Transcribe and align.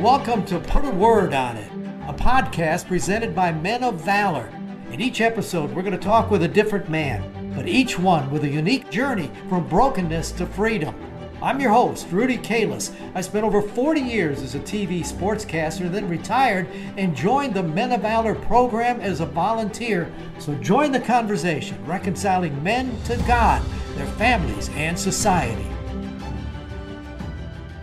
Welcome 0.00 0.44
to 0.44 0.60
Put 0.60 0.84
a 0.84 0.90
Word 0.92 1.34
on 1.34 1.56
It, 1.56 1.72
a 2.06 2.14
podcast 2.14 2.86
presented 2.86 3.34
by 3.34 3.50
Men 3.50 3.82
of 3.82 4.00
Valor. 4.04 4.48
In 4.92 5.00
each 5.00 5.20
episode, 5.20 5.72
we're 5.72 5.82
going 5.82 5.90
to 5.90 5.98
talk 5.98 6.30
with 6.30 6.44
a 6.44 6.48
different 6.48 6.88
man, 6.88 7.52
but 7.56 7.66
each 7.66 7.98
one 7.98 8.30
with 8.30 8.44
a 8.44 8.48
unique 8.48 8.90
journey 8.90 9.28
from 9.48 9.66
brokenness 9.66 10.30
to 10.32 10.46
freedom. 10.46 10.94
I'm 11.42 11.60
your 11.60 11.72
host, 11.72 12.06
Rudy 12.12 12.38
Kalis. 12.38 12.94
I 13.16 13.22
spent 13.22 13.44
over 13.44 13.60
40 13.60 14.00
years 14.00 14.40
as 14.40 14.54
a 14.54 14.60
TV 14.60 15.00
sportscaster, 15.00 15.90
then 15.90 16.08
retired 16.08 16.68
and 16.96 17.16
joined 17.16 17.54
the 17.54 17.64
Men 17.64 17.90
of 17.90 18.02
Valor 18.02 18.36
program 18.36 19.00
as 19.00 19.18
a 19.18 19.26
volunteer. 19.26 20.12
So 20.38 20.54
join 20.54 20.92
the 20.92 21.00
conversation, 21.00 21.84
reconciling 21.86 22.62
men 22.62 22.96
to 23.06 23.16
God, 23.26 23.64
their 23.96 24.06
families, 24.06 24.68
and 24.74 24.96
society. 24.96 25.66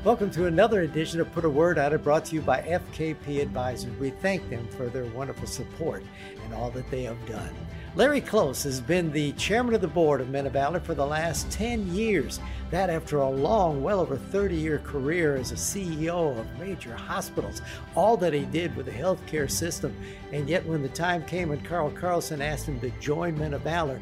Welcome 0.05 0.29
to 0.33 0.45
another 0.45 0.81
edition 0.81 1.19
of 1.19 1.31
Put 1.31 1.45
a 1.45 1.49
Word 1.49 1.79
on 1.79 1.91
It 1.91 2.03
brought 2.03 2.25
to 2.25 2.35
you 2.35 2.41
by 2.41 2.61
FKP 2.61 3.41
Advisors. 3.41 3.97
We 3.97 4.11
thank 4.11 4.47
them 4.51 4.67
for 4.67 4.85
their 4.85 5.05
wonderful 5.05 5.47
support 5.47 6.03
and 6.43 6.53
all 6.53 6.69
that 6.69 6.91
they 6.91 7.01
have 7.05 7.17
done. 7.25 7.49
Larry 7.95 8.21
Close 8.21 8.61
has 8.61 8.79
been 8.79 9.11
the 9.11 9.31
chairman 9.31 9.73
of 9.73 9.81
the 9.81 9.87
board 9.87 10.21
of 10.21 10.29
Men 10.29 10.45
of 10.45 10.53
Valor 10.53 10.79
for 10.79 10.93
the 10.93 11.03
last 11.03 11.49
10 11.49 11.91
years. 11.91 12.39
That 12.69 12.91
after 12.91 13.17
a 13.17 13.27
long, 13.27 13.81
well 13.81 13.99
over 13.99 14.15
30 14.15 14.55
year 14.55 14.77
career 14.77 15.37
as 15.37 15.51
a 15.51 15.55
CEO 15.55 16.39
of 16.39 16.59
major 16.59 16.93
hospitals, 16.93 17.63
all 17.95 18.15
that 18.17 18.31
he 18.31 18.45
did 18.45 18.75
with 18.75 18.85
the 18.85 18.91
healthcare 18.91 19.49
system. 19.49 19.95
And 20.31 20.47
yet, 20.47 20.63
when 20.67 20.83
the 20.83 20.89
time 20.89 21.25
came 21.25 21.49
when 21.49 21.61
Carl 21.61 21.89
Carlson 21.89 22.43
asked 22.43 22.67
him 22.67 22.79
to 22.81 22.91
join 22.99 23.39
Men 23.39 23.55
of 23.55 23.61
Valor, 23.61 23.99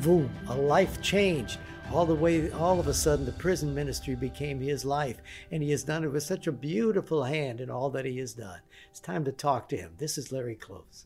boom, 0.00 0.30
a 0.48 0.56
life 0.56 1.02
changed 1.02 1.58
all 1.92 2.06
the 2.06 2.14
way 2.14 2.50
all 2.50 2.80
of 2.80 2.86
a 2.86 2.94
sudden 2.94 3.26
the 3.26 3.32
prison 3.32 3.74
ministry 3.74 4.14
became 4.14 4.58
his 4.58 4.82
life 4.82 5.18
and 5.50 5.62
he 5.62 5.70
has 5.70 5.84
done 5.84 6.04
it 6.04 6.08
with 6.08 6.22
such 6.22 6.46
a 6.46 6.52
beautiful 6.52 7.24
hand 7.24 7.60
in 7.60 7.68
all 7.68 7.90
that 7.90 8.06
he 8.06 8.16
has 8.16 8.32
done. 8.32 8.60
It's 8.90 8.98
time 8.98 9.24
to 9.26 9.32
talk 9.32 9.68
to 9.68 9.76
him. 9.76 9.92
This 9.98 10.16
is 10.16 10.32
larry 10.32 10.54
close. 10.54 11.04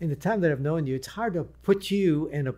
In 0.00 0.10
the 0.10 0.16
time 0.16 0.42
that 0.42 0.52
i've 0.52 0.60
known 0.60 0.86
you 0.86 0.96
it's 0.96 1.06
hard 1.06 1.32
to 1.32 1.44
put 1.44 1.90
you 1.90 2.28
and 2.30 2.46
a 2.46 2.54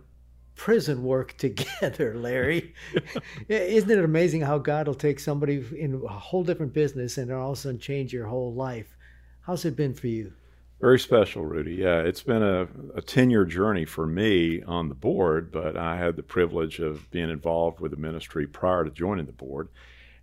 prison 0.55 1.01
work 1.01 1.37
together 1.37 2.13
larry. 2.15 2.73
Isn't 3.47 3.89
it 3.89 4.03
amazing 4.03 4.41
how 4.41 4.57
god 4.57 4.87
will 4.87 4.93
take 4.93 5.21
somebody 5.21 5.63
in 5.77 6.01
a 6.03 6.09
whole 6.09 6.43
different 6.43 6.73
business 6.73 7.17
and 7.17 7.31
all 7.31 7.51
of 7.51 7.57
a 7.57 7.61
sudden 7.61 7.79
change 7.79 8.11
your 8.11 8.27
whole 8.27 8.53
life? 8.53 8.97
How's 9.43 9.63
it 9.63 9.77
been 9.77 9.93
for 9.93 10.07
you 10.07 10.33
very 10.81 10.99
special, 10.99 11.45
Rudy. 11.45 11.75
Yeah, 11.75 11.99
it's 11.99 12.23
been 12.23 12.41
a, 12.41 12.67
a 12.95 13.01
10 13.01 13.29
year 13.29 13.45
journey 13.45 13.85
for 13.85 14.07
me 14.07 14.63
on 14.63 14.89
the 14.89 14.95
board, 14.95 15.51
but 15.51 15.77
I 15.77 15.95
had 15.95 16.15
the 16.15 16.23
privilege 16.23 16.79
of 16.79 17.09
being 17.11 17.29
involved 17.29 17.79
with 17.79 17.91
the 17.91 17.97
ministry 17.97 18.47
prior 18.47 18.83
to 18.83 18.89
joining 18.89 19.27
the 19.27 19.31
board. 19.31 19.69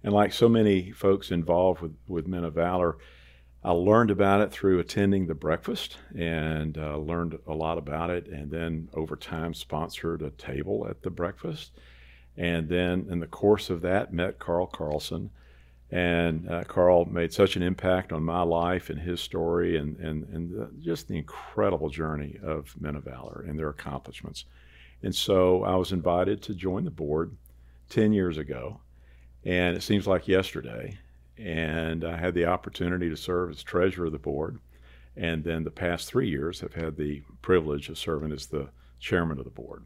And 0.03 0.13
like 0.13 0.33
so 0.33 0.49
many 0.49 0.91
folks 0.91 1.31
involved 1.31 1.81
with, 1.81 1.95
with 2.09 2.27
Men 2.27 2.45
of 2.45 2.55
Valor, 2.55 2.99
I 3.63 3.71
learned 3.71 4.11
about 4.11 4.41
it 4.41 4.51
through 4.51 4.81
attending 4.81 5.27
the 5.27 5.35
breakfast 5.35 5.97
and 6.17 6.77
uh, 6.77 6.97
learned 6.97 7.39
a 7.47 7.55
lot 7.55 7.79
about 7.79 8.11
it. 8.11 8.27
And 8.27 8.51
then 8.51 8.89
over 8.95 9.15
time, 9.15 9.55
sponsored 9.55 10.23
a 10.23 10.31
table 10.31 10.87
at 10.91 11.03
the 11.03 11.11
breakfast. 11.11 11.73
And 12.37 12.69
then 12.69 13.07
in 13.09 13.21
the 13.21 13.27
course 13.27 13.71
of 13.71 13.81
that, 13.83 14.13
met 14.13 14.39
Carl 14.41 14.67
Carlson 14.67 15.31
and 15.91 16.51
uh, 16.51 16.65
Carl 16.65 17.07
made 17.07 17.33
such 17.33 17.57
an 17.57 17.63
impact 17.63 18.13
on 18.13 18.23
my 18.23 18.43
life 18.43 18.91
and 18.91 18.99
his 18.99 19.21
story 19.21 19.79
and, 19.79 19.97
and, 19.99 20.25
and 20.29 20.51
the, 20.51 20.71
just 20.81 21.09
the 21.09 21.17
incredible 21.17 21.89
journey 21.89 22.39
of 22.43 22.75
Men 22.79 22.95
of 22.95 23.05
Valor 23.05 23.45
and 23.49 23.59
their 23.59 23.71
accomplishments. 23.71 24.45
And 25.03 25.15
so 25.15 25.65
I 25.65 25.77
was 25.77 25.93
invited 25.93 26.43
to 26.43 26.55
join 26.55 26.85
the 26.85 26.91
board 26.91 27.37
10 27.89 28.13
years 28.13 28.37
ago, 28.37 28.81
and 29.45 29.77
it 29.77 29.83
seems 29.83 30.07
like 30.07 30.29
yesterday. 30.29 30.99
And 31.39 32.05
I 32.05 32.17
had 32.17 32.35
the 32.35 32.47
opportunity 32.47 33.09
to 33.09 33.17
serve 33.17 33.51
as 33.51 33.63
treasurer 33.63 34.07
of 34.07 34.13
the 34.13 34.19
board. 34.19 34.59
And 35.17 35.43
then 35.43 35.65
the 35.65 35.71
past 35.71 36.09
three 36.09 36.29
years, 36.29 36.61
have 36.61 36.75
had 36.75 36.97
the 36.97 37.23
privilege 37.43 37.89
of 37.89 37.97
serving 37.97 38.33
as 38.33 38.47
the 38.47 38.69
chairman 39.01 39.39
of 39.39 39.45
the 39.45 39.51
board. 39.51 39.85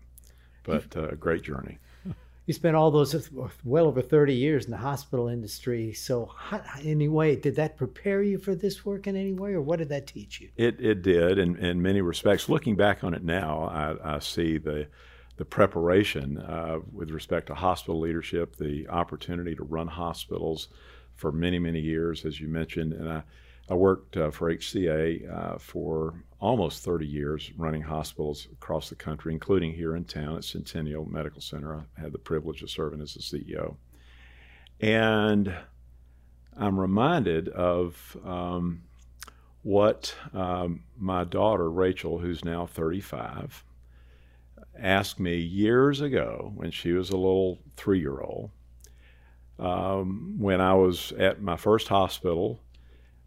But 0.65 0.97
uh, 0.97 1.09
a 1.09 1.17
great 1.17 1.43
journey 1.43 1.79
you 2.53 2.55
spent 2.55 2.77
all 2.77 2.91
those 2.91 3.31
well 3.65 3.87
over 3.87 4.03
30 4.03 4.35
years 4.35 4.67
in 4.67 4.71
the 4.71 4.77
hospital 4.77 5.29
industry. 5.29 5.95
So 5.95 6.31
how, 6.37 6.63
anyway 6.83 7.35
did 7.37 7.57
that 7.57 7.79
prepare 7.79 8.23
you 8.23 8.37
for 8.37 8.55
this 8.55 8.85
work 8.85 9.07
in 9.07 9.17
any 9.17 9.33
way 9.33 9.55
or 9.55 9.63
what 9.63 9.79
did 9.79 9.89
that 9.89 10.07
teach 10.07 10.41
you? 10.41 10.51
It, 10.57 10.79
it 10.79 11.03
did 11.03 11.39
in, 11.39 11.57
in 11.57 11.81
many 11.81 12.03
respects. 12.03 12.49
Looking 12.49 12.77
back 12.77 13.05
on 13.05 13.15
it 13.15 13.25
now 13.25 13.63
i, 13.63 14.17
I 14.17 14.19
see 14.19 14.59
the 14.59 14.87
the 15.39 15.45
preparation 15.47 16.37
uh, 16.37 16.79
with 16.93 17.11
respect 17.11 17.47
to 17.47 17.55
hospital 17.55 17.99
leadership 17.99 18.57
the 18.57 18.87
opportunity 18.89 19.55
to 19.55 19.65
run 19.65 19.89
hospitals 19.89 20.69
for 21.15 21.33
many 21.33 21.59
many 21.59 21.81
years 21.81 22.27
as 22.27 22.39
you 22.39 22.49
mentioned. 22.49 22.93
And 22.93 23.09
i 23.09 23.23
I 23.71 23.75
worked 23.75 24.17
uh, 24.17 24.31
for 24.31 24.53
HCA 24.53 25.33
uh, 25.33 25.59
for 25.59 26.15
almost 26.41 26.85
30 26.85 27.07
years, 27.07 27.53
running 27.57 27.83
hospitals 27.83 28.49
across 28.53 28.89
the 28.89 28.97
country, 28.97 29.33
including 29.33 29.73
here 29.73 29.95
in 29.95 30.05
town 30.05 30.37
at 30.37 30.45
Centennial 30.45 31.05
Medical 31.05 31.41
Center. 31.41 31.77
I 31.77 32.01
had 32.01 32.13
the 32.13 32.19
privilege 32.19 32.63
of 32.63 32.71
serving 32.71 33.01
as 33.01 33.15
the 33.15 33.21
CEO. 33.21 33.77
And 34.81 35.55
I'm 36.57 36.79
reminded 36.79 37.49
of 37.51 38.17
um, 38.25 38.83
what 39.63 40.15
um, 40.35 40.83
my 40.99 41.23
daughter, 41.23 41.71
Rachel, 41.71 42.19
who's 42.19 42.45
now 42.45 42.67
35, 42.67 43.65
asked 44.77 45.21
me 45.21 45.37
years 45.37 46.01
ago 46.01 46.51
when 46.57 46.73
she 46.73 46.93
was 46.93 47.11
a 47.11 47.17
little 47.17 47.61
three 47.77 48.01
year 48.01 48.21
old. 48.21 48.51
Um, 49.59 50.35
when 50.39 50.61
I 50.61 50.75
was 50.75 51.13
at 51.13 51.41
my 51.41 51.57
first 51.57 51.87
hospital 51.87 52.61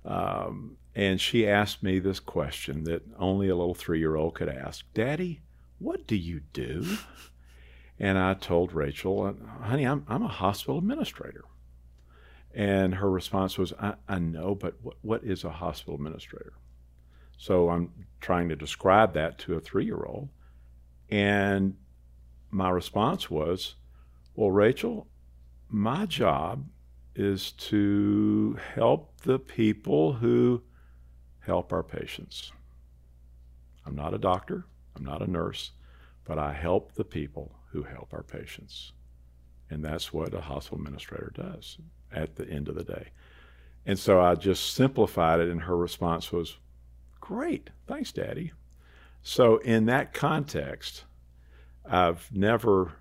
um, 0.06 0.78
and 0.96 1.20
she 1.20 1.48
asked 1.48 1.84
me 1.84 2.00
this 2.00 2.20
question 2.20 2.84
that 2.86 3.04
only 3.18 3.50
a 3.50 3.56
little 3.56 3.74
three 3.74 4.00
year 4.00 4.16
old 4.16 4.36
could 4.36 4.50
ask 4.50 4.86
Daddy, 4.94 5.42
what 5.80 6.08
do 6.08 6.16
you 6.16 6.42
do? 6.54 6.98
And 8.00 8.18
I 8.18 8.34
told 8.34 8.74
Rachel, 8.74 9.36
honey, 9.62 9.86
I'm, 9.86 10.06
I'm 10.08 10.24
a 10.24 10.28
hospital 10.28 10.78
administrator. 10.78 11.46
And 12.54 12.96
her 12.96 13.10
response 13.10 13.58
was, 13.58 13.74
I, 13.74 13.96
I 14.08 14.20
know, 14.20 14.56
but 14.56 14.76
what, 14.82 14.96
what 15.02 15.24
is 15.24 15.44
a 15.44 15.50
hospital 15.50 15.96
administrator? 15.96 16.54
So 17.38 17.70
I'm 17.70 17.92
trying 18.22 18.50
to 18.50 18.56
describe 18.56 19.14
that 19.14 19.38
to 19.40 19.56
a 19.56 19.60
three 19.60 19.86
year 19.86 20.04
old. 20.06 20.30
And 21.10 21.76
my 22.50 22.70
response 22.70 23.30
was, 23.30 23.76
Well, 24.36 24.52
Rachel, 24.52 25.08
my 25.70 26.06
job 26.06 26.66
is 27.16 27.52
to 27.53 28.58
help 28.74 29.22
the 29.22 29.40
people 29.40 30.14
who 30.14 30.62
help 31.40 31.72
our 31.72 31.84
patients. 31.84 32.52
I'm 33.86 33.96
not 33.96 34.14
a 34.14 34.18
doctor, 34.18 34.66
I'm 34.96 35.06
not 35.06 35.22
a 35.22 35.31
nurse, 35.31 35.72
but 36.26 36.38
I 36.38 36.53
help 36.53 36.94
the 36.94 37.06
people 37.06 37.56
who 37.72 37.84
help 37.84 38.14
our 38.14 38.24
patients. 38.24 38.92
And 39.70 39.84
that's 39.84 40.12
what 40.12 40.34
a 40.34 40.42
hospital 40.42 40.80
administrator 40.80 41.31
does 41.34 41.78
at 42.12 42.36
the 42.36 42.48
end 42.50 42.68
of 42.68 42.76
the 42.76 42.84
day. 42.84 43.09
And 43.86 43.97
so 43.97 44.20
I 44.20 44.36
just 44.36 44.74
simplified 44.74 45.40
it, 45.40 45.50
and 45.50 45.62
her 45.62 45.78
response 45.78 46.32
was, 46.32 46.58
Great, 47.20 47.70
thanks, 47.88 48.12
Daddy. 48.12 48.52
So, 49.22 49.58
in 49.58 49.86
that 49.88 50.14
context, 50.14 51.06
I've 51.84 52.30
never 52.32 52.94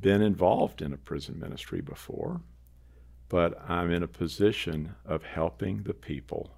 been 0.00 0.20
involved 0.20 0.82
in 0.82 0.92
a 0.92 0.98
prison 0.98 1.38
ministry 1.38 1.80
before 1.80 2.42
but 3.28 3.60
I'm 3.68 3.90
in 3.90 4.02
a 4.02 4.08
position 4.08 4.94
of 5.04 5.24
helping 5.24 5.82
the 5.82 5.94
people 5.94 6.56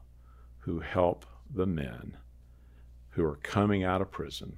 who 0.59 0.81
help 0.81 1.25
the 1.53 1.67
men 1.67 2.17
who 3.11 3.25
are 3.25 3.37
coming 3.37 3.85
out 3.85 4.01
of 4.01 4.11
prison, 4.11 4.57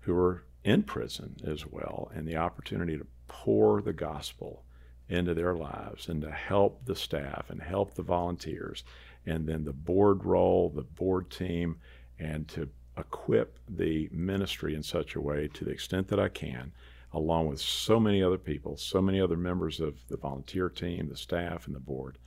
who 0.00 0.16
are 0.16 0.44
in 0.64 0.82
prison 0.82 1.36
as 1.46 1.66
well, 1.66 2.10
and 2.14 2.26
the 2.26 2.36
opportunity 2.36 2.96
to 2.96 3.06
pour 3.28 3.82
the 3.82 3.92
gospel 3.92 4.64
into 5.08 5.34
their 5.34 5.54
lives 5.54 6.08
and 6.08 6.22
to 6.22 6.30
help 6.30 6.84
the 6.86 6.96
staff 6.96 7.50
and 7.50 7.62
help 7.62 7.94
the 7.94 8.02
volunteers 8.02 8.84
and 9.26 9.46
then 9.46 9.64
the 9.64 9.72
board 9.72 10.24
role, 10.24 10.70
the 10.70 10.82
board 10.82 11.30
team, 11.30 11.76
and 12.18 12.48
to 12.48 12.68
equip 12.96 13.58
the 13.68 14.08
ministry 14.12 14.74
in 14.74 14.82
such 14.82 15.14
a 15.14 15.20
way 15.20 15.48
to 15.48 15.64
the 15.64 15.70
extent 15.70 16.08
that 16.08 16.20
I 16.20 16.28
can 16.28 16.72
along 17.14 17.46
with 17.46 17.60
so 17.60 18.00
many 18.00 18.22
other 18.22 18.38
people, 18.38 18.76
so 18.76 19.00
many 19.00 19.20
other 19.20 19.36
members 19.36 19.80
of 19.80 19.94
the 20.08 20.16
volunteer 20.16 20.68
team, 20.68 21.08
the 21.08 21.16
staff, 21.16 21.66
and 21.66 21.74
the 21.74 21.80
board 21.80 22.18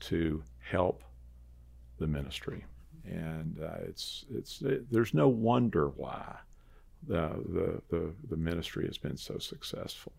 to 0.00 0.42
help 0.58 1.02
the 1.98 2.06
ministry. 2.06 2.64
And 3.04 3.58
uh, 3.60 3.78
it's, 3.88 4.26
it's, 4.30 4.60
it, 4.62 4.90
there's 4.92 5.14
no 5.14 5.28
wonder 5.28 5.88
why 5.88 6.36
the, 7.06 7.30
the, 7.48 7.82
the, 7.88 8.12
the, 8.28 8.36
ministry 8.36 8.86
has 8.86 8.98
been 8.98 9.16
so 9.16 9.38
successful. 9.38 10.12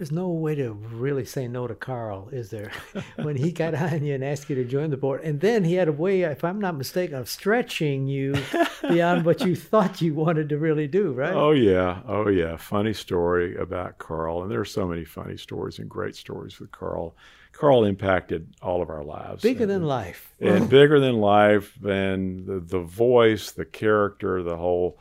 There's 0.00 0.10
no 0.10 0.28
way 0.28 0.54
to 0.54 0.72
really 0.72 1.26
say 1.26 1.46
no 1.46 1.66
to 1.66 1.74
Carl, 1.74 2.30
is 2.32 2.48
there? 2.48 2.72
when 3.16 3.36
he 3.36 3.52
got 3.52 3.74
on 3.74 4.02
you 4.02 4.14
and 4.14 4.24
asked 4.24 4.48
you 4.48 4.56
to 4.56 4.64
join 4.64 4.88
the 4.88 4.96
board, 4.96 5.20
and 5.22 5.38
then 5.40 5.62
he 5.62 5.74
had 5.74 5.88
a 5.88 5.92
way, 5.92 6.22
if 6.22 6.42
I'm 6.42 6.58
not 6.58 6.74
mistaken, 6.74 7.16
of 7.16 7.28
stretching 7.28 8.06
you 8.06 8.34
beyond 8.88 9.26
what 9.26 9.42
you 9.42 9.54
thought 9.54 10.00
you 10.00 10.14
wanted 10.14 10.48
to 10.48 10.58
really 10.58 10.88
do, 10.88 11.12
right? 11.12 11.34
Oh 11.34 11.50
yeah, 11.50 12.00
oh 12.08 12.28
yeah. 12.28 12.56
Funny 12.56 12.94
story 12.94 13.56
about 13.56 13.98
Carl, 13.98 14.42
and 14.42 14.50
there 14.50 14.60
are 14.60 14.64
so 14.64 14.88
many 14.88 15.04
funny 15.04 15.36
stories 15.36 15.78
and 15.78 15.90
great 15.90 16.16
stories 16.16 16.58
with 16.58 16.72
Carl. 16.72 17.14
Carl 17.52 17.84
impacted 17.84 18.54
all 18.62 18.80
of 18.80 18.88
our 18.88 19.04
lives. 19.04 19.42
Bigger 19.42 19.64
and, 19.64 19.70
than 19.70 19.84
life. 19.84 20.32
And 20.40 20.66
bigger 20.70 20.98
than 20.98 21.16
life, 21.16 21.76
and 21.84 22.46
the, 22.46 22.60
the 22.60 22.80
voice, 22.80 23.50
the 23.50 23.66
character, 23.66 24.42
the 24.42 24.56
whole 24.56 24.98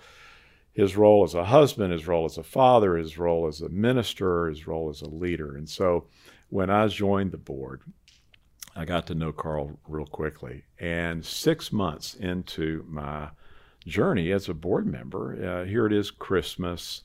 his 0.73 0.95
role 0.95 1.23
as 1.23 1.33
a 1.33 1.45
husband, 1.45 1.91
his 1.91 2.07
role 2.07 2.25
as 2.25 2.37
a 2.37 2.43
father, 2.43 2.95
his 2.95 3.17
role 3.17 3.47
as 3.47 3.61
a 3.61 3.69
minister, 3.69 4.47
his 4.47 4.67
role 4.67 4.89
as 4.89 5.01
a 5.01 5.09
leader. 5.09 5.55
And 5.55 5.67
so 5.67 6.07
when 6.49 6.69
I 6.69 6.87
joined 6.87 7.31
the 7.31 7.37
board, 7.37 7.81
I 8.75 8.85
got 8.85 9.07
to 9.07 9.15
know 9.15 9.31
Carl 9.31 9.79
real 9.87 10.05
quickly. 10.05 10.63
And 10.79 11.25
six 11.25 11.71
months 11.71 12.15
into 12.15 12.85
my 12.87 13.29
journey 13.85 14.31
as 14.31 14.47
a 14.47 14.53
board 14.53 14.87
member, 14.87 15.33
uh, 15.43 15.65
here 15.65 15.85
it 15.85 15.93
is 15.93 16.11
Christmas, 16.11 17.01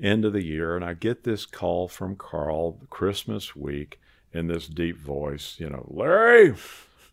end 0.00 0.24
of 0.24 0.32
the 0.32 0.44
year, 0.44 0.76
and 0.76 0.84
I 0.84 0.94
get 0.94 1.24
this 1.24 1.46
call 1.46 1.88
from 1.88 2.16
Carl 2.16 2.78
Christmas 2.90 3.56
week 3.56 3.98
in 4.32 4.46
this 4.46 4.68
deep 4.68 4.98
voice, 4.98 5.56
you 5.58 5.70
know, 5.70 5.86
Larry, 5.88 6.54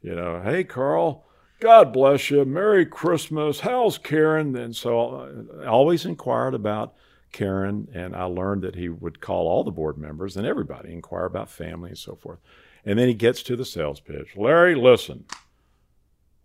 you 0.01 0.15
know, 0.15 0.41
hey, 0.43 0.63
Carl, 0.63 1.25
God 1.59 1.93
bless 1.93 2.29
you. 2.29 2.43
Merry 2.45 2.85
Christmas. 2.85 3.61
How's 3.61 3.97
Karen? 3.97 4.55
And 4.55 4.75
so 4.75 5.47
I 5.61 5.67
always 5.67 6.05
inquired 6.05 6.53
about 6.53 6.93
Karen, 7.31 7.87
and 7.93 8.15
I 8.15 8.25
learned 8.25 8.61
that 8.63 8.75
he 8.75 8.89
would 8.89 9.19
call 9.19 9.47
all 9.47 9.63
the 9.63 9.71
board 9.71 9.97
members 9.97 10.37
and 10.37 10.45
everybody, 10.45 10.93
inquire 10.93 11.25
about 11.25 11.49
family 11.49 11.89
and 11.89 11.97
so 11.97 12.15
forth. 12.15 12.39
And 12.85 12.99
then 12.99 13.07
he 13.07 13.13
gets 13.13 13.41
to 13.43 13.55
the 13.55 13.65
sales 13.65 13.99
pitch. 13.99 14.35
Larry, 14.35 14.75
listen, 14.75 15.25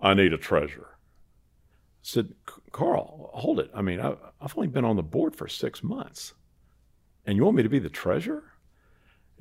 I 0.01 0.15
need 0.15 0.33
a 0.33 0.39
treasurer. 0.39 0.97
I 0.97 2.03
said, 2.03 2.33
Carl, 2.73 3.31
hold 3.35 3.59
it. 3.61 3.71
I 3.75 3.83
mean, 3.83 4.01
I've 4.01 4.57
only 4.57 4.69
been 4.69 4.85
on 4.85 4.97
the 4.97 5.03
board 5.03 5.37
for 5.37 5.49
six 5.49 5.83
months, 5.83 6.33
and 7.27 7.37
you 7.37 7.45
want 7.45 7.57
me 7.57 7.65
to 7.65 7.69
be 7.69 7.81
the 7.81 7.91
treasurer? 7.91 8.45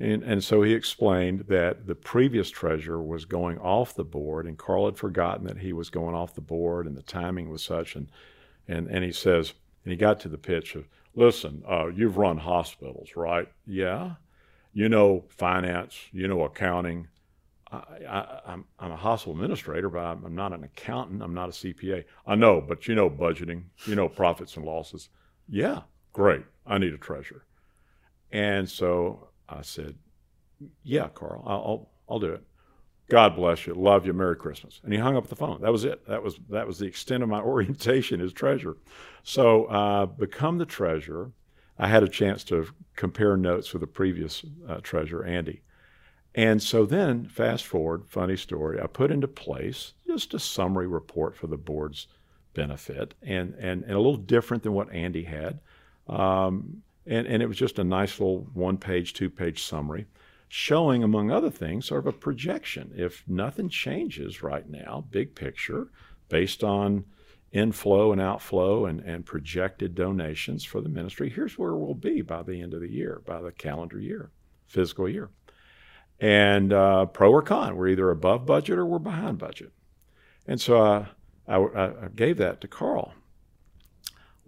And, 0.00 0.22
and 0.22 0.44
so 0.44 0.62
he 0.62 0.74
explained 0.74 1.46
that 1.48 1.86
the 1.86 1.94
previous 1.94 2.50
treasurer 2.50 3.02
was 3.02 3.24
going 3.24 3.58
off 3.58 3.94
the 3.94 4.04
board, 4.04 4.46
and 4.46 4.56
Carl 4.56 4.86
had 4.86 4.96
forgotten 4.96 5.46
that 5.46 5.58
he 5.58 5.72
was 5.72 5.90
going 5.90 6.14
off 6.14 6.34
the 6.34 6.40
board, 6.40 6.86
and 6.86 6.96
the 6.96 7.02
timing 7.02 7.50
was 7.50 7.62
such. 7.62 7.96
And, 7.96 8.10
and, 8.68 8.88
and 8.88 9.04
he 9.04 9.10
says, 9.10 9.54
and 9.84 9.90
he 9.90 9.96
got 9.96 10.20
to 10.20 10.28
the 10.28 10.38
pitch 10.38 10.76
of, 10.76 10.86
listen, 11.14 11.64
uh, 11.68 11.88
you've 11.88 12.16
run 12.16 12.38
hospitals, 12.38 13.10
right? 13.16 13.48
Yeah. 13.66 14.12
You 14.72 14.88
know 14.88 15.24
finance, 15.28 15.98
you 16.12 16.28
know 16.28 16.42
accounting. 16.42 17.08
I, 17.70 18.56
I'm 18.78 18.92
a 18.92 18.96
hospital 18.96 19.34
administrator, 19.34 19.90
but 19.90 19.98
I'm, 19.98 20.24
I'm 20.24 20.34
not 20.34 20.52
an 20.52 20.64
accountant. 20.64 21.22
I'm 21.22 21.34
not 21.34 21.48
a 21.48 21.52
CPA. 21.52 22.04
I 22.26 22.34
know, 22.34 22.60
but 22.60 22.86
you 22.86 22.94
know 22.94 23.10
budgeting, 23.10 23.64
you 23.86 23.94
know 23.94 24.08
profits 24.08 24.56
and 24.56 24.64
losses. 24.64 25.08
Yeah, 25.48 25.82
great. 26.12 26.44
I 26.66 26.78
need 26.78 26.94
a 26.94 26.98
treasurer. 26.98 27.44
And 28.30 28.68
so 28.68 29.27
I 29.48 29.62
said, 29.62 29.96
"Yeah, 30.82 31.08
Carl, 31.08 31.42
I'll 31.46 31.90
I'll 32.08 32.20
do 32.20 32.32
it. 32.32 32.42
God 33.08 33.36
bless 33.36 33.66
you. 33.66 33.74
Love 33.74 34.06
you. 34.06 34.12
Merry 34.12 34.36
Christmas." 34.36 34.80
And 34.84 34.92
he 34.92 34.98
hung 34.98 35.16
up 35.16 35.28
the 35.28 35.36
phone. 35.36 35.60
That 35.60 35.72
was 35.72 35.84
it. 35.84 36.06
That 36.06 36.22
was 36.22 36.38
that 36.50 36.66
was 36.66 36.78
the 36.78 36.86
extent 36.86 37.22
of 37.22 37.28
my 37.28 37.40
orientation 37.52 38.20
as 38.20 38.32
treasurer. 38.32 38.76
So 39.22 39.64
uh, 39.66 40.06
become 40.06 40.58
the 40.58 40.66
treasurer. 40.66 41.32
I 41.78 41.86
had 41.86 42.02
a 42.02 42.08
chance 42.08 42.42
to 42.44 42.66
compare 42.96 43.36
notes 43.36 43.72
with 43.72 43.80
the 43.80 43.86
previous 43.86 44.44
uh, 44.68 44.80
treasurer, 44.82 45.24
Andy. 45.24 45.62
And 46.34 46.62
so 46.62 46.84
then, 46.84 47.26
fast 47.26 47.64
forward, 47.66 48.04
funny 48.08 48.36
story, 48.36 48.80
I 48.80 48.86
put 48.86 49.10
into 49.10 49.28
place 49.28 49.94
just 50.06 50.34
a 50.34 50.38
summary 50.38 50.86
report 50.86 51.36
for 51.36 51.46
the 51.46 51.56
board's 51.56 52.06
benefit 52.54 53.14
and, 53.22 53.54
and, 53.54 53.82
and 53.84 53.92
a 53.92 53.98
little 53.98 54.16
different 54.16 54.62
than 54.62 54.72
what 54.72 54.92
Andy 54.92 55.24
had. 55.24 55.60
Um, 56.06 56.82
and, 57.08 57.26
and 57.26 57.42
it 57.42 57.46
was 57.46 57.56
just 57.56 57.78
a 57.78 57.84
nice 57.84 58.20
little 58.20 58.46
one 58.54 58.78
page, 58.78 59.12
two 59.12 59.30
page 59.30 59.62
summary 59.62 60.06
showing, 60.48 61.02
among 61.02 61.30
other 61.30 61.50
things, 61.50 61.86
sort 61.86 62.06
of 62.06 62.14
a 62.14 62.18
projection. 62.18 62.92
If 62.96 63.22
nothing 63.28 63.68
changes 63.68 64.42
right 64.42 64.68
now, 64.68 65.04
big 65.10 65.34
picture, 65.34 65.88
based 66.28 66.64
on 66.64 67.04
inflow 67.52 68.12
and 68.12 68.20
outflow 68.20 68.86
and, 68.86 69.00
and 69.00 69.24
projected 69.24 69.94
donations 69.94 70.64
for 70.64 70.80
the 70.80 70.88
ministry, 70.88 71.30
here's 71.30 71.58
where 71.58 71.74
we'll 71.74 71.94
be 71.94 72.22
by 72.22 72.42
the 72.42 72.60
end 72.62 72.74
of 72.74 72.80
the 72.80 72.90
year, 72.90 73.22
by 73.26 73.40
the 73.40 73.52
calendar 73.52 74.00
year, 74.00 74.30
fiscal 74.66 75.08
year. 75.08 75.30
And 76.18 76.72
uh, 76.72 77.06
pro 77.06 77.30
or 77.30 77.42
con, 77.42 77.76
we're 77.76 77.88
either 77.88 78.10
above 78.10 78.46
budget 78.46 78.78
or 78.78 78.86
we're 78.86 78.98
behind 78.98 79.38
budget. 79.38 79.72
And 80.46 80.60
so 80.60 80.82
uh, 80.82 81.06
I, 81.46 81.56
I 81.56 82.08
gave 82.14 82.38
that 82.38 82.60
to 82.62 82.68
Carl. 82.68 83.12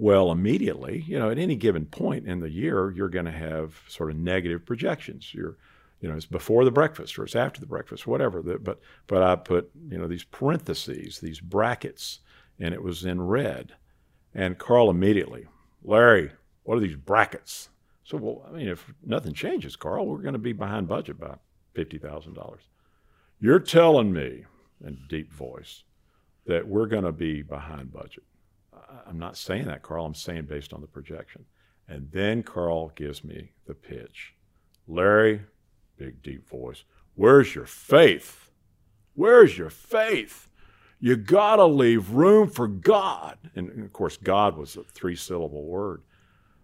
Well, 0.00 0.32
immediately, 0.32 1.04
you 1.06 1.18
know, 1.18 1.28
at 1.28 1.38
any 1.38 1.56
given 1.56 1.84
point 1.84 2.26
in 2.26 2.40
the 2.40 2.48
year, 2.48 2.90
you're 2.90 3.10
going 3.10 3.26
to 3.26 3.30
have 3.30 3.82
sort 3.86 4.10
of 4.10 4.16
negative 4.16 4.64
projections. 4.64 5.34
You're, 5.34 5.58
you 6.00 6.08
know, 6.08 6.16
it's 6.16 6.24
before 6.24 6.64
the 6.64 6.70
breakfast 6.70 7.18
or 7.18 7.24
it's 7.24 7.36
after 7.36 7.60
the 7.60 7.66
breakfast, 7.66 8.06
whatever. 8.06 8.40
But 8.40 8.80
but 9.06 9.22
I 9.22 9.36
put 9.36 9.70
you 9.90 9.98
know 9.98 10.08
these 10.08 10.24
parentheses, 10.24 11.18
these 11.20 11.38
brackets, 11.40 12.20
and 12.58 12.72
it 12.72 12.82
was 12.82 13.04
in 13.04 13.20
red. 13.20 13.74
And 14.34 14.56
Carl 14.56 14.88
immediately, 14.88 15.48
Larry, 15.84 16.30
what 16.62 16.78
are 16.78 16.80
these 16.80 16.96
brackets? 16.96 17.68
So 18.04 18.16
well, 18.16 18.46
I 18.48 18.56
mean, 18.56 18.68
if 18.68 18.90
nothing 19.04 19.34
changes, 19.34 19.76
Carl, 19.76 20.06
we're 20.06 20.22
going 20.22 20.32
to 20.32 20.38
be 20.38 20.54
behind 20.54 20.88
budget 20.88 21.20
by 21.20 21.34
fifty 21.74 21.98
thousand 21.98 22.32
dollars. 22.32 22.62
You're 23.38 23.60
telling 23.60 24.14
me, 24.14 24.46
in 24.82 24.96
deep 25.10 25.30
voice, 25.30 25.84
that 26.46 26.66
we're 26.66 26.86
going 26.86 27.04
to 27.04 27.12
be 27.12 27.42
behind 27.42 27.92
budget. 27.92 28.24
I'm 29.06 29.18
not 29.18 29.36
saying 29.36 29.66
that, 29.66 29.82
Carl. 29.82 30.04
I'm 30.04 30.14
saying 30.14 30.46
based 30.46 30.72
on 30.72 30.80
the 30.80 30.86
projection. 30.86 31.44
And 31.88 32.10
then 32.12 32.42
Carl 32.42 32.92
gives 32.94 33.24
me 33.24 33.52
the 33.66 33.74
pitch. 33.74 34.34
Larry, 34.86 35.42
big 35.96 36.22
deep 36.22 36.48
voice, 36.48 36.84
where's 37.14 37.54
your 37.54 37.66
faith? 37.66 38.50
Where's 39.14 39.58
your 39.58 39.70
faith? 39.70 40.48
You 41.00 41.16
got 41.16 41.56
to 41.56 41.66
leave 41.66 42.10
room 42.10 42.48
for 42.48 42.68
God. 42.68 43.38
And 43.54 43.84
of 43.84 43.92
course, 43.92 44.16
God 44.16 44.56
was 44.56 44.76
a 44.76 44.84
three 44.84 45.16
syllable 45.16 45.64
word. 45.64 46.02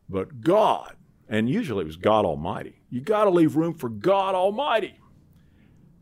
But 0.08 0.40
God, 0.42 0.94
and 1.28 1.48
usually 1.48 1.82
it 1.82 1.86
was 1.86 1.96
God 1.96 2.24
Almighty. 2.24 2.80
You 2.90 3.00
got 3.00 3.24
to 3.24 3.30
leave 3.30 3.56
room 3.56 3.74
for 3.74 3.88
God 3.88 4.34
Almighty. 4.34 4.98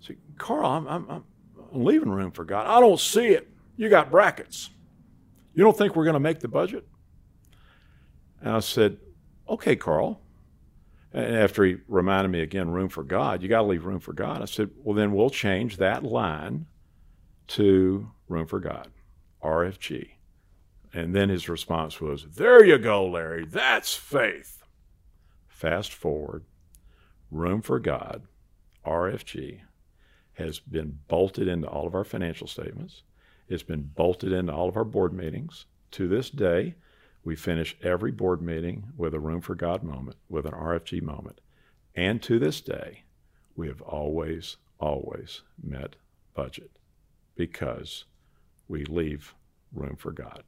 See, 0.01 0.17
Carl, 0.37 0.67
I'm, 0.67 0.87
I'm, 0.87 1.11
I'm 1.11 1.25
leaving 1.73 2.11
room 2.11 2.33
for 2.33 2.45
God. 2.45 2.67
I 2.67 2.81
don't 2.81 3.01
see 3.01 3.29
it. 3.29 3.49
You 3.77 3.89
got 3.89 4.11
brackets. 4.11 4.71
You 5.55 5.63
don't 5.65 5.77
think 5.77 5.95
we're 5.95 6.05
going 6.05 6.15
to 6.15 6.21
make 6.21 6.41
the 6.41 6.49
budget? 6.49 6.87
And 8.41 8.53
I 8.53 8.61
said, 8.61 8.99
Okay, 9.49 9.77
Carl. 9.77 10.21
And 11.13 11.37
after 11.37 11.65
he 11.65 11.77
reminded 11.87 12.31
me 12.31 12.41
again, 12.41 12.71
room 12.71 12.89
for 12.89 13.05
God, 13.05 13.41
you 13.41 13.49
got 13.49 13.61
to 13.61 13.69
leave 13.69 13.85
room 13.85 14.01
for 14.01 14.13
God. 14.13 14.43
I 14.43 14.47
said, 14.47 14.71
Well, 14.77 14.95
then 14.95 15.13
we'll 15.13 15.31
change 15.31 15.77
that 15.77 16.03
line 16.03 16.67
to 17.49 18.11
room 18.29 18.47
for 18.47 18.61
God, 18.61 18.91
RFG. 19.43 20.11
And 20.93 21.15
then 21.15 21.29
his 21.29 21.49
response 21.49 22.01
was, 22.01 22.27
There 22.37 22.65
you 22.65 22.79
go, 22.79 23.07
Larry. 23.07 23.45
That's 23.45 23.95
faith. 23.95 24.65
Fast 25.49 25.93
forward, 25.93 26.45
room 27.31 27.63
for 27.63 27.79
God, 27.79 28.27
RFG, 28.85 29.61
has 30.35 30.59
been 30.59 30.99
bolted 31.09 31.49
into 31.49 31.69
all 31.69 31.87
of 31.87 31.95
our 31.95 32.05
financial 32.05 32.47
statements. 32.47 33.03
It's 33.49 33.63
been 33.63 33.91
bolted 33.95 34.33
into 34.33 34.53
all 34.53 34.69
of 34.69 34.77
our 34.77 34.85
board 34.85 35.13
meetings. 35.13 35.67
To 35.93 36.09
this 36.09 36.31
day, 36.31 36.75
we 37.25 37.37
finish 37.37 37.77
every 37.83 38.11
board 38.11 38.43
meeting 38.43 38.93
with 38.97 39.15
a 39.15 39.21
Room 39.21 39.41
for 39.41 39.55
God 39.55 39.83
moment, 39.83 40.17
with 40.29 40.47
an 40.47 40.53
RFG 40.53 41.03
moment. 41.03 41.41
And 41.95 42.23
to 42.23 42.39
this 42.39 42.61
day, 42.61 43.05
we 43.57 43.69
have 43.69 43.81
always, 43.83 44.57
always 44.79 45.43
met 45.63 45.97
budget 46.35 46.79
because 47.37 48.05
we 48.69 48.85
leave 48.85 49.35
room 49.73 49.97
for 49.97 50.13
God. 50.13 50.43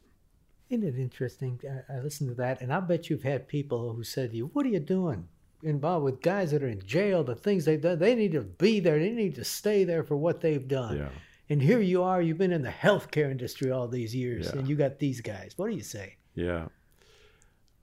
Isn't 0.68 0.86
it 0.86 0.98
interesting? 0.98 1.60
I, 1.88 1.94
I 1.94 2.00
listened 2.00 2.30
to 2.30 2.34
that, 2.36 2.60
and 2.60 2.72
I 2.72 2.80
bet 2.80 3.08
you've 3.08 3.22
had 3.22 3.46
people 3.46 3.92
who 3.92 4.02
said 4.02 4.32
to 4.32 4.36
you, 4.36 4.50
What 4.52 4.66
are 4.66 4.70
you 4.70 4.80
doing? 4.80 5.28
Involved 5.62 6.04
with 6.04 6.20
guys 6.20 6.50
that 6.50 6.62
are 6.62 6.68
in 6.68 6.84
jail, 6.84 7.24
the 7.24 7.34
things 7.34 7.64
they've 7.64 7.80
done, 7.80 7.98
they 7.98 8.14
need 8.14 8.32
to 8.32 8.42
be 8.42 8.80
there. 8.80 8.98
They 8.98 9.10
need 9.10 9.36
to 9.36 9.44
stay 9.44 9.84
there 9.84 10.04
for 10.04 10.16
what 10.16 10.40
they've 10.40 10.66
done. 10.66 10.98
Yeah. 10.98 11.08
And 11.48 11.62
here 11.62 11.80
you 11.80 12.02
are, 12.02 12.20
you've 12.20 12.38
been 12.38 12.52
in 12.52 12.62
the 12.62 12.70
healthcare 12.70 13.30
industry 13.30 13.70
all 13.70 13.86
these 13.86 14.14
years, 14.14 14.46
yeah. 14.46 14.58
and 14.58 14.68
you 14.68 14.74
got 14.74 14.98
these 14.98 15.20
guys. 15.20 15.52
What 15.56 15.70
do 15.70 15.76
you 15.76 15.82
say? 15.82 16.16
Yeah. 16.34 16.66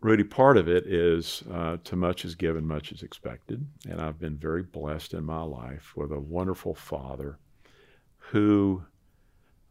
Rudy, 0.02 0.26
part 0.26 0.58
of 0.58 0.68
it 0.68 0.86
is 0.86 1.44
uh, 1.50 1.78
to 1.86 1.96
much 1.96 2.26
is 2.26 2.36
given, 2.36 2.68
much 2.68 2.92
is 2.92 3.04
expected. 3.04 3.66
And 3.90 4.02
I've 4.02 4.20
been 4.20 4.36
very 4.36 4.64
blessed 4.64 5.14
in 5.14 5.24
my 5.24 5.44
life 5.44 5.94
with 5.96 6.12
a 6.12 6.20
wonderful 6.20 6.76
father 6.76 7.40
who 8.18 8.84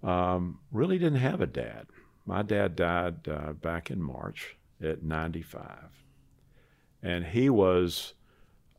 um, 0.03 0.59
really 0.73 0.99
didn't 0.99 1.21
have 1.21 1.43
a 1.43 1.47
dad. 1.47 1.87
My 2.25 2.41
dad 2.41 2.77
died 2.77 3.29
uh, 3.29 3.53
back 3.53 3.91
in 3.91 4.01
March 4.01 4.57
at 4.83 5.03
95. 5.03 5.67
And 7.03 7.27
he 7.27 7.51
was 7.51 8.15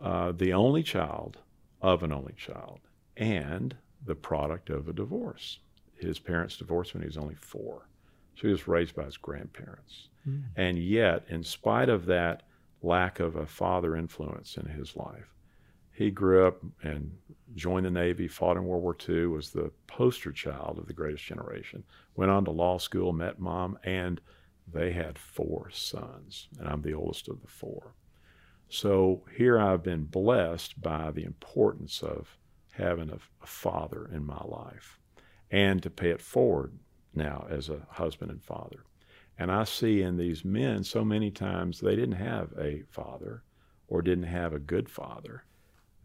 uh, 0.02 0.32
the 0.32 0.54
only 0.54 0.82
child 0.82 1.38
of 1.82 2.02
an 2.02 2.12
only 2.12 2.34
child, 2.34 2.80
and 3.18 3.76
the 4.06 4.16
product 4.16 4.70
of 4.70 4.88
a 4.88 4.94
divorce. 4.94 5.60
His 5.96 6.20
parents 6.20 6.58
divorced 6.58 6.94
when 6.94 7.04
he 7.04 7.08
was 7.08 7.18
only 7.18 7.36
four. 7.36 7.88
So 8.36 8.48
he 8.48 8.52
was 8.52 8.68
raised 8.68 8.96
by 8.96 9.04
his 9.04 9.18
grandparents. 9.18 10.10
Mm. 10.28 10.44
And 10.56 10.78
yet, 10.78 11.26
in 11.30 11.44
spite 11.44 11.90
of 11.90 12.06
that 12.08 12.44
lack 12.82 13.20
of 13.20 13.36
a 13.36 13.46
father 13.46 13.96
influence 13.96 14.58
in 14.58 14.66
his 14.66 14.96
life, 14.96 15.34
he 15.92 16.10
grew 16.10 16.48
up 16.48 16.58
and 16.82 17.16
joined 17.54 17.86
the 17.86 17.92
Navy, 17.92 18.28
fought 18.28 18.58
in 18.58 18.66
World 18.66 18.82
War 18.82 18.98
II, 19.08 19.28
was 19.28 19.52
the 19.52 19.72
poster 19.86 20.32
child 20.32 20.80
of 20.80 20.88
the 20.88 20.94
greatest 20.94 21.24
generation, 21.24 21.84
went 22.16 22.32
on 22.32 22.46
to 22.46 22.52
law 22.52 22.80
school, 22.80 23.14
met 23.14 23.40
mom, 23.40 23.78
and 23.84 24.20
they 24.72 24.92
had 24.92 25.20
four 25.20 25.70
sons. 25.72 26.48
And 26.60 26.68
I'm 26.68 26.82
the 26.82 26.96
oldest 26.96 27.28
of 27.30 27.42
the 27.42 27.48
four. 27.48 27.94
So 28.70 29.22
here 29.38 29.60
I've 29.60 29.84
been 29.84 30.06
blessed 30.06 30.82
by 30.82 31.12
the 31.12 31.26
importance 31.26 32.02
of 32.02 32.38
having 32.74 33.10
a, 33.10 33.18
a 33.42 33.48
father 33.48 34.10
in 34.12 34.26
my 34.26 34.42
life 34.44 35.00
and 35.52 35.84
to 35.84 35.90
pay 35.90 36.10
it 36.10 36.22
forward 36.22 36.74
now 37.14 37.46
as 37.50 37.70
a 37.70 37.86
husband 37.90 38.32
and 38.32 38.44
father. 38.44 38.84
And 39.38 39.52
I 39.52 39.64
see 39.64 40.02
in 40.02 40.18
these 40.18 40.44
men 40.46 40.84
so 40.84 41.04
many 41.04 41.32
times 41.32 41.80
they 41.80 41.96
didn't 41.96 42.16
have 42.16 42.52
a 42.60 42.84
father 42.90 43.44
or 43.88 44.02
didn't 44.02 44.26
have 44.26 44.54
a 44.54 44.60
good 44.60 44.90
father. 44.90 45.44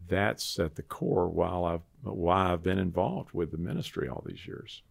That's 0.07 0.59
at 0.59 0.75
the 0.75 0.83
core 0.83 1.29
while 1.29 1.65
I've, 1.65 1.81
why 2.03 2.51
I've 2.51 2.63
been 2.63 2.79
involved 2.79 3.31
with 3.33 3.51
the 3.51 3.57
ministry 3.57 4.07
all 4.07 4.23
these 4.25 4.47
years. 4.47 4.83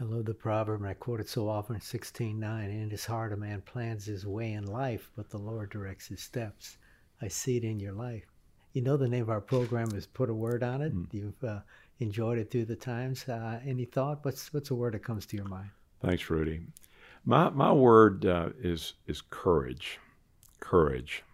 I 0.00 0.04
love 0.04 0.24
the 0.24 0.32
proverb, 0.32 0.80
and 0.80 0.88
I 0.88 0.94
quote 0.94 1.20
it 1.20 1.28
so 1.28 1.46
often, 1.46 1.76
16.9, 1.76 2.64
In 2.70 2.88
his 2.88 3.04
heart 3.04 3.34
a 3.34 3.36
man 3.36 3.60
plans 3.60 4.06
his 4.06 4.26
way 4.26 4.52
in 4.52 4.64
life, 4.64 5.10
but 5.14 5.28
the 5.28 5.36
Lord 5.36 5.70
directs 5.70 6.06
his 6.06 6.22
steps. 6.22 6.78
I 7.20 7.28
see 7.28 7.58
it 7.58 7.64
in 7.64 7.78
your 7.80 7.92
life. 7.92 8.29
You 8.72 8.82
know, 8.82 8.96
the 8.96 9.08
name 9.08 9.22
of 9.22 9.30
our 9.30 9.40
program 9.40 9.88
is 9.94 10.06
Put 10.06 10.30
a 10.30 10.34
Word 10.34 10.62
on 10.62 10.80
It. 10.80 10.94
Mm. 10.94 11.06
You've 11.12 11.44
uh, 11.44 11.60
enjoyed 11.98 12.38
it 12.38 12.50
through 12.50 12.66
the 12.66 12.76
times. 12.76 13.28
Uh, 13.28 13.60
any 13.66 13.84
thought? 13.84 14.24
What's 14.24 14.52
what's 14.52 14.70
a 14.70 14.74
word 14.74 14.94
that 14.94 15.02
comes 15.02 15.26
to 15.26 15.36
your 15.36 15.48
mind? 15.48 15.70
Thanks, 16.00 16.30
Rudy. 16.30 16.60
My 17.24 17.50
my 17.50 17.72
word 17.72 18.24
uh, 18.26 18.50
is 18.60 18.94
is 19.06 19.20
courage. 19.20 19.98
Courage. 20.60 21.24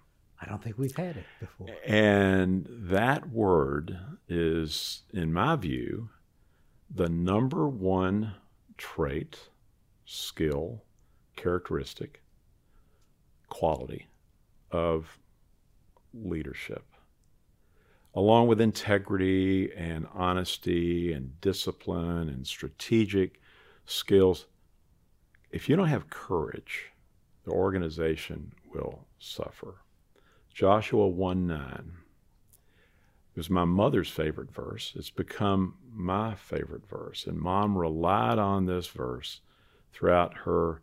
I 0.41 0.47
don't 0.47 0.63
think 0.63 0.79
we've 0.79 0.97
had 0.97 1.17
it 1.17 1.25
before. 1.41 1.69
And 1.87 2.67
that 2.71 3.31
word 3.31 3.99
is, 4.29 5.03
in 5.13 5.33
my 5.33 5.57
view, 5.57 6.11
the 6.95 7.09
number 7.09 7.67
one 7.67 8.35
trait, 8.77 9.39
skill, 10.05 10.83
characteristic, 11.37 12.23
quality 13.49 14.07
of 14.71 15.19
leadership. 16.13 16.85
Along 18.17 18.47
with 18.47 18.63
integrity 18.63 19.71
and 19.77 20.07
honesty 20.15 21.13
and 21.13 21.39
discipline 21.43 22.31
and 22.31 22.47
strategic 22.47 23.43
skills, 23.85 24.47
if 25.51 25.69
you 25.69 25.77
don't 25.77 25.89
have 25.89 26.09
courage, 26.09 26.93
the 27.45 27.51
organization 27.51 28.55
will 28.73 29.07
suffer. 29.19 29.83
Joshua 30.53 31.07
1 31.07 31.47
9 31.47 31.93
was 33.37 33.51
my 33.51 33.65
mother's 33.65 34.09
favorite 34.09 34.51
verse. 34.51 34.95
It's 34.97 35.11
become 35.11 35.75
my 35.93 36.35
favorite 36.35 36.89
verse. 36.89 37.27
And 37.27 37.39
mom 37.39 37.77
relied 37.77 38.39
on 38.39 38.65
this 38.65 38.87
verse 38.87 39.41
throughout 39.93 40.33
her 40.39 40.81